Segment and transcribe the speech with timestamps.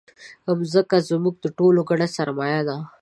[0.59, 2.77] مځکه زموږ ټولو ګډه سرمایه ده.